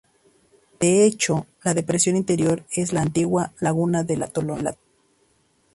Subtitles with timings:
[0.79, 4.67] De hecho, la depresión interior es la antigua laguna del atolón.